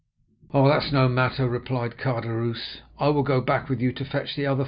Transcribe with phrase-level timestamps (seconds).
[0.53, 4.47] "'Oh, that's no matter,' replied Caderousse, 'I will go back with you to fetch the
[4.47, 4.59] other 5,000 francs.